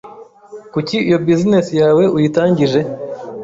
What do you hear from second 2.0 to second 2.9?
uyitangije